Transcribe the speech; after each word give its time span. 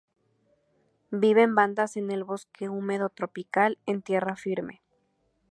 Vive 1.11 1.43
en 1.43 1.53
bandas 1.53 1.95
en 1.95 2.09
el 2.09 2.23
bosque 2.23 2.69
húmedo 2.69 3.09
tropical, 3.09 3.77
en 3.85 4.01
tierra 4.01 4.35
firme. 4.35 4.81